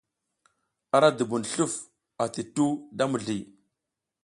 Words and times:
Ara 0.99 1.09
dubun 1.17 1.43
sluf 1.51 1.73
ati 2.23 2.41
tuhu 2.53 2.71
da 2.97 3.05
mizliy. 3.11 3.43